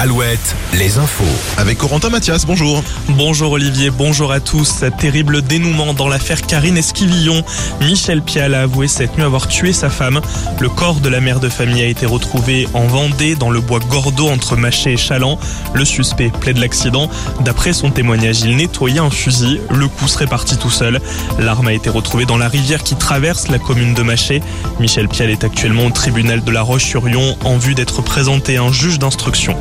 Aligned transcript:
Alouette, 0.00 0.54
les 0.74 0.98
infos. 0.98 1.24
Avec 1.56 1.78
Corentin 1.78 2.08
Mathias, 2.08 2.46
bonjour. 2.46 2.84
Bonjour 3.08 3.50
Olivier, 3.50 3.90
bonjour 3.90 4.30
à 4.30 4.38
tous. 4.38 4.84
Terrible 4.96 5.42
dénouement 5.42 5.92
dans 5.92 6.06
l'affaire 6.06 6.42
Karine 6.42 6.78
Esquivillon. 6.78 7.42
Michel 7.80 8.22
Pial 8.22 8.54
a 8.54 8.62
avoué 8.62 8.86
cette 8.86 9.16
nuit 9.16 9.24
avoir 9.24 9.48
tué 9.48 9.72
sa 9.72 9.90
femme. 9.90 10.20
Le 10.60 10.68
corps 10.68 11.00
de 11.00 11.08
la 11.08 11.20
mère 11.20 11.40
de 11.40 11.48
famille 11.48 11.82
a 11.82 11.86
été 11.86 12.06
retrouvé 12.06 12.68
en 12.74 12.86
Vendée, 12.86 13.34
dans 13.34 13.50
le 13.50 13.60
bois 13.60 13.80
Gordeau 13.80 14.28
entre 14.28 14.54
Maché 14.54 14.92
et 14.92 14.96
Chaland. 14.96 15.36
Le 15.74 15.84
suspect 15.84 16.30
plaide 16.30 16.58
l'accident. 16.58 17.10
D'après 17.40 17.72
son 17.72 17.90
témoignage, 17.90 18.42
il 18.42 18.54
nettoyait 18.54 19.00
un 19.00 19.10
fusil. 19.10 19.60
Le 19.74 19.88
coup 19.88 20.06
serait 20.06 20.28
parti 20.28 20.56
tout 20.58 20.70
seul. 20.70 21.00
L'arme 21.40 21.66
a 21.66 21.72
été 21.72 21.90
retrouvée 21.90 22.24
dans 22.24 22.38
la 22.38 22.46
rivière 22.46 22.84
qui 22.84 22.94
traverse 22.94 23.48
la 23.48 23.58
commune 23.58 23.94
de 23.94 24.02
Maché. 24.02 24.42
Michel 24.78 25.08
Pial 25.08 25.28
est 25.28 25.42
actuellement 25.42 25.86
au 25.86 25.90
tribunal 25.90 26.44
de 26.44 26.52
la 26.52 26.62
Roche-sur-Yon 26.62 27.36
en 27.42 27.58
vue 27.58 27.74
d'être 27.74 28.00
présenté 28.00 28.58
à 28.58 28.62
un 28.62 28.72
juge 28.72 29.00
d'instruction. 29.00 29.56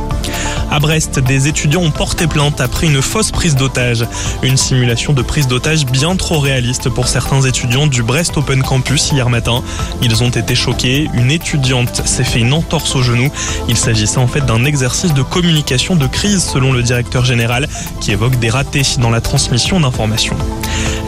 À 0.69 0.79
Brest, 0.79 1.19
des 1.19 1.47
étudiants 1.47 1.81
ont 1.81 1.91
porté 1.91 2.27
plainte 2.27 2.59
après 2.59 2.87
une 2.87 3.01
fausse 3.01 3.31
prise 3.31 3.55
d'otage. 3.55 4.05
Une 4.43 4.57
simulation 4.57 5.13
de 5.13 5.21
prise 5.21 5.47
d'otage 5.47 5.85
bien 5.85 6.15
trop 6.15 6.39
réaliste 6.39 6.89
pour 6.89 7.07
certains 7.07 7.41
étudiants 7.41 7.87
du 7.87 8.03
Brest 8.03 8.37
Open 8.37 8.61
Campus 8.61 9.11
hier 9.11 9.29
matin. 9.29 9.63
Ils 10.01 10.23
ont 10.23 10.29
été 10.29 10.55
choqués. 10.55 11.09
Une 11.13 11.31
étudiante 11.31 12.05
s'est 12.05 12.23
fait 12.23 12.39
une 12.39 12.53
entorse 12.53 12.95
au 12.95 13.01
genou. 13.01 13.31
Il 13.69 13.77
s'agissait 13.77 14.17
en 14.17 14.27
fait 14.27 14.45
d'un 14.45 14.65
exercice 14.65 15.13
de 15.13 15.23
communication 15.23 15.95
de 15.95 16.07
crise 16.07 16.43
selon 16.43 16.73
le 16.73 16.83
directeur 16.83 17.23
général 17.23 17.67
qui 18.01 18.11
évoque 18.11 18.37
des 18.39 18.49
ratés 18.49 18.83
dans 18.99 19.09
la 19.09 19.21
transmission 19.21 19.79
d'informations. 19.79 20.37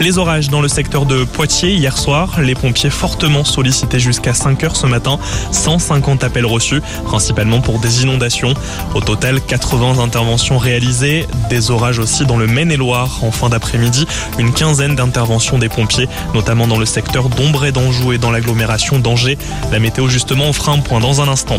Les 0.00 0.16
orages 0.16 0.48
dans 0.48 0.62
le 0.62 0.68
secteur 0.68 1.04
de 1.04 1.24
Poitiers 1.24 1.74
hier 1.74 1.98
soir, 1.98 2.40
les 2.40 2.54
pompiers 2.54 2.88
fortement 2.88 3.44
sollicités 3.44 4.00
jusqu'à 4.00 4.32
5 4.32 4.64
heures 4.64 4.76
ce 4.76 4.86
matin, 4.86 5.18
150 5.52 6.24
appels 6.24 6.46
reçus, 6.46 6.80
principalement 7.04 7.60
pour 7.60 7.80
des 7.80 8.02
inondations. 8.02 8.54
Au 8.94 9.02
total, 9.02 9.42
80 9.42 10.02
interventions 10.02 10.56
réalisées, 10.56 11.26
des 11.50 11.70
orages 11.70 11.98
aussi 11.98 12.24
dans 12.24 12.38
le 12.38 12.46
Maine-et-Loire 12.46 13.22
en 13.22 13.30
fin 13.30 13.50
d'après-midi, 13.50 14.06
une 14.38 14.54
quinzaine 14.54 14.96
d'interventions 14.96 15.58
des 15.58 15.68
pompiers, 15.68 16.08
notamment 16.32 16.66
dans 16.66 16.78
le 16.78 16.86
secteur 16.86 17.28
d'Ombre 17.28 17.68
d'Anjou 17.68 18.14
et 18.14 18.18
dans 18.18 18.30
l'agglomération 18.30 19.00
d'Angers. 19.00 19.36
La 19.70 19.80
météo 19.80 20.08
justement 20.08 20.44
on 20.44 20.54
fera 20.54 20.72
un 20.72 20.78
point 20.78 21.00
dans 21.00 21.20
un 21.20 21.28
instant. 21.28 21.58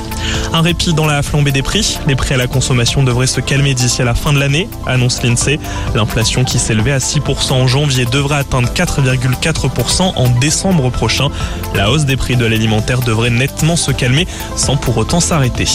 Un 0.51 0.61
répit 0.61 0.95
dans 0.95 1.05
la 1.05 1.21
flambée 1.21 1.51
des 1.51 1.61
prix, 1.61 1.99
les 2.07 2.15
prix 2.15 2.33
à 2.33 2.37
la 2.37 2.47
consommation 2.47 3.03
devraient 3.03 3.27
se 3.27 3.39
calmer 3.39 3.75
d'ici 3.75 4.01
à 4.01 4.05
la 4.05 4.15
fin 4.15 4.33
de 4.33 4.39
l'année, 4.39 4.67
annonce 4.87 5.21
l'INSEE. 5.21 5.59
L'inflation 5.93 6.43
qui 6.43 6.57
s'élevait 6.57 6.91
à 6.91 6.97
6% 6.97 7.51
en 7.51 7.67
janvier 7.67 8.05
devrait 8.05 8.30
atteindre 8.37 8.69
4,4% 8.73 10.13
en 10.15 10.29
décembre 10.39 10.89
prochain. 10.89 11.29
La 11.75 11.91
hausse 11.91 12.05
des 12.05 12.17
prix 12.17 12.35
de 12.35 12.45
l'alimentaire 12.45 12.99
devrait 12.99 13.29
nettement 13.29 13.75
se 13.75 13.91
calmer 13.91 14.27
sans 14.55 14.75
pour 14.75 14.97
autant 14.97 15.19
s'arrêter. 15.19 15.65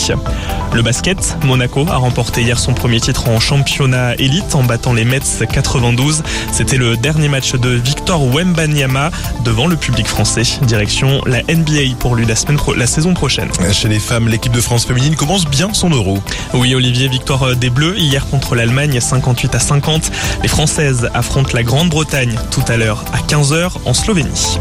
Le 0.73 0.83
basket, 0.83 1.37
Monaco 1.45 1.87
a 1.89 1.97
remporté 1.97 2.43
hier 2.43 2.59
son 2.59 2.75
premier 2.75 3.01
titre 3.01 3.29
en 3.29 3.41
championnat 3.41 4.15
élite 4.17 4.55
en 4.55 4.63
battant 4.63 4.93
les 4.93 5.05
Mets 5.05 5.21
92. 5.21 6.23
C'était 6.53 6.77
le 6.77 6.97
dernier 6.97 7.29
match 7.29 7.55
de 7.55 7.71
Victor 7.71 8.23
Wembanyama 8.35 9.11
devant 9.45 9.67
le 9.67 9.77
public 9.77 10.07
français. 10.07 10.43
Direction 10.63 11.23
la 11.25 11.43
NBA 11.43 11.97
pour 11.99 12.17
lui 12.17 12.27
la, 12.27 12.37
semaine 12.37 12.59
la 12.77 12.87
saison 12.87 13.15
prochaine. 13.15 13.49
Chez 13.73 13.89
les 13.89 13.99
femmes, 13.99 14.29
l'équipe 14.29 14.53
de 14.53 14.61
France 14.61 14.85
féminine 14.85 15.15
commence 15.15 15.47
bien 15.47 15.73
son 15.73 15.91
euro. 15.91 16.19
Oui, 16.53 16.75
Olivier, 16.75 17.09
victoire 17.09 17.55
des 17.57 17.71
Bleus 17.71 17.97
hier 17.99 18.27
contre 18.27 18.55
l'Allemagne 18.55 19.01
58 19.01 19.55
à 19.55 19.61
50. 19.61 20.11
Les 20.43 20.49
Françaises 20.49 21.09
affrontent 21.15 21.53
la 21.55 21.63
Grande-Bretagne 21.63 22.37
tout 22.51 22.65
à 22.69 22.77
l'heure 22.77 23.05
à 23.13 23.19
15h 23.19 23.73
en 23.85 23.95
Slovénie. 23.95 24.59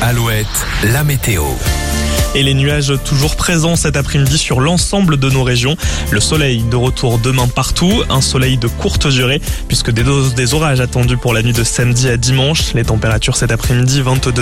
Alouette, 0.00 0.46
la 0.92 1.04
météo 1.04 1.44
et 2.34 2.42
les 2.42 2.54
nuages 2.54 2.92
toujours 3.04 3.36
présents 3.36 3.76
cet 3.76 3.96
après-midi 3.96 4.38
sur 4.38 4.60
l'ensemble 4.60 5.16
de 5.18 5.30
nos 5.30 5.44
régions. 5.44 5.76
Le 6.10 6.20
soleil 6.20 6.62
de 6.62 6.76
retour 6.76 7.18
demain 7.18 7.46
partout, 7.46 8.02
un 8.10 8.20
soleil 8.20 8.56
de 8.56 8.66
courte 8.66 9.06
durée 9.06 9.40
puisque 9.68 9.90
des, 9.90 10.04
des 10.34 10.54
orages 10.54 10.80
attendus 10.80 11.16
pour 11.16 11.32
la 11.32 11.42
nuit 11.42 11.52
de 11.52 11.62
samedi 11.62 12.08
à 12.08 12.16
dimanche. 12.16 12.74
Les 12.74 12.84
températures 12.84 13.36
cet 13.36 13.52
après-midi 13.52 14.02
22 14.02 14.32